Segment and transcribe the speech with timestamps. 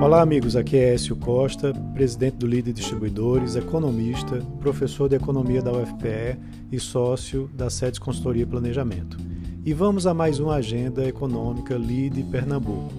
[0.00, 0.56] Olá, amigos.
[0.56, 6.38] Aqui é Écio Costa, presidente do Líder Distribuidores, economista, professor de economia da UFPE
[6.72, 9.18] e sócio da SEDES Consultoria e Planejamento.
[9.62, 12.90] E vamos a mais uma agenda econômica Lide Pernambuco.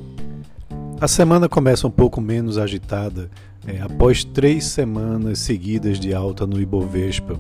[1.02, 3.32] A semana começa um pouco menos agitada
[3.66, 7.36] é, após três semanas seguidas de alta no Ibovespa,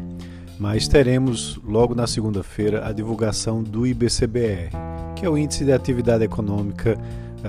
[0.59, 4.71] mas teremos logo na segunda-feira a divulgação do IBCBR,
[5.15, 6.97] que é o Índice de Atividade Econômica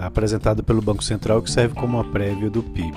[0.00, 2.96] apresentado pelo Banco Central, que serve como uma prévia do PIB.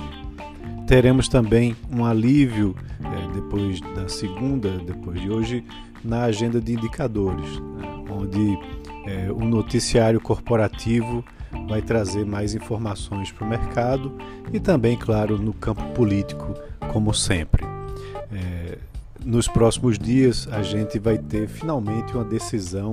[0.86, 5.64] Teremos também um alívio é, depois da segunda, depois de hoje,
[6.04, 8.58] na agenda de indicadores, né, onde
[9.06, 11.24] é, o noticiário corporativo
[11.68, 14.12] vai trazer mais informações para o mercado
[14.52, 16.54] e também, claro, no campo político,
[16.92, 17.64] como sempre.
[18.32, 18.78] É,
[19.24, 22.92] nos próximos dias, a gente vai ter finalmente uma decisão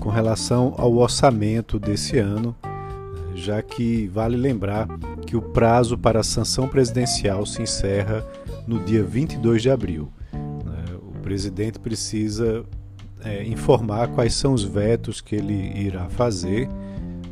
[0.00, 2.56] com relação ao orçamento desse ano
[3.38, 4.88] já que vale lembrar
[5.26, 8.26] que o prazo para a sanção presidencial se encerra
[8.66, 10.08] no dia 22 de abril.
[10.32, 10.84] Né?
[11.02, 12.64] O presidente precisa
[13.24, 16.68] é, informar quais são os vetos que ele irá fazer,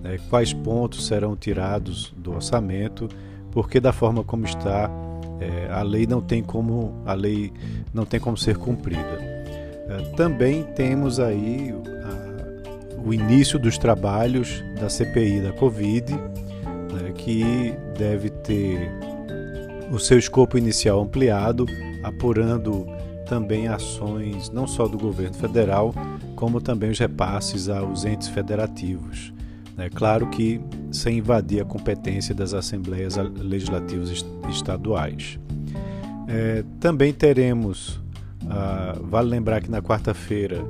[0.02, 0.18] né?
[0.30, 3.08] quais pontos serão tirados do orçamento,
[3.50, 4.90] porque da forma como está,
[5.40, 7.52] é, a lei não tem como a lei
[7.92, 9.18] não tem como ser cumprida.
[9.88, 11.72] É, também temos aí
[13.06, 18.90] o início dos trabalhos da CPI da Covid, né, que deve ter
[19.92, 21.66] o seu escopo inicial ampliado,
[22.02, 22.84] apurando
[23.28, 25.94] também ações não só do governo federal,
[26.34, 29.32] como também os repasses aos entes federativos.
[29.78, 35.38] É claro que sem invadir a competência das assembleias legislativas estaduais.
[36.26, 38.00] É, também teremos,
[38.48, 40.64] ah, vale lembrar que na quarta-feira,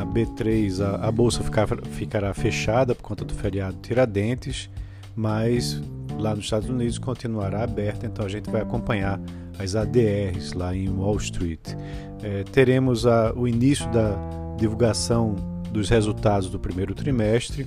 [0.00, 4.70] a B3, a, a bolsa ficar, ficará fechada por conta do feriado Tiradentes,
[5.14, 5.80] mas
[6.18, 9.20] lá nos Estados Unidos continuará aberta, então a gente vai acompanhar
[9.58, 11.74] as ADRs lá em Wall Street.
[12.22, 14.16] É, teremos a, o início da
[14.56, 15.34] divulgação
[15.70, 17.66] dos resultados do primeiro trimestre,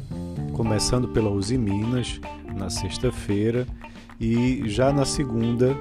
[0.54, 2.20] começando pela Uzi Minas
[2.56, 3.68] na sexta-feira
[4.20, 5.76] e já na segunda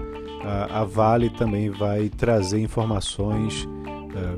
[0.45, 3.67] a, a Vale também vai trazer informações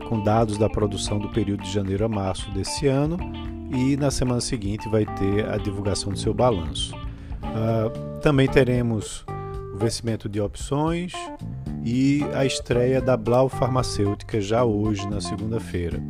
[0.09, 3.19] com dados da produção do período de janeiro a março desse ano
[3.71, 6.95] e na semana seguinte vai ter a divulgação do seu balanço.
[6.97, 9.25] Uh, também teremos
[9.75, 11.13] o vencimento de opções
[11.85, 16.03] e a estreia da Blau Farmacêutica já hoje, na segunda-feira.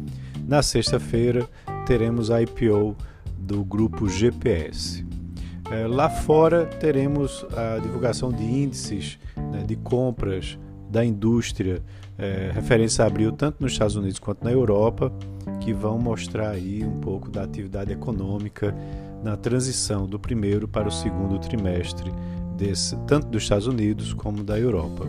[0.46, 1.48] Na sexta-feira,
[1.86, 2.96] teremos a IPO
[3.36, 5.06] do grupo GPS.
[5.70, 10.58] Eh, lá fora, teremos a divulgação de índices né, de compras
[10.90, 11.82] da indústria
[12.18, 15.12] é, referência abril tanto nos Estados Unidos quanto na Europa,
[15.60, 18.74] que vão mostrar aí um pouco da atividade econômica
[19.22, 22.12] na transição do primeiro para o segundo trimestre,
[22.56, 25.06] desse, tanto dos Estados Unidos como da Europa.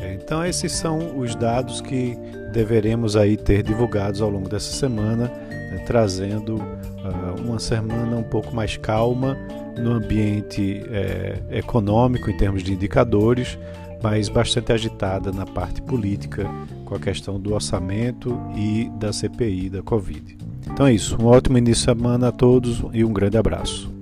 [0.00, 2.16] É, então esses são os dados que
[2.52, 8.54] deveremos aí ter divulgados ao longo dessa semana, né, trazendo uh, uma semana um pouco
[8.54, 9.36] mais calma
[9.78, 13.58] no ambiente é, econômico em termos de indicadores,
[14.02, 16.44] mas bastante agitada na parte política
[16.84, 20.38] com a questão do orçamento e da CPI da Covid.
[20.72, 23.99] Então é isso, um ótimo início de semana a todos e um grande abraço.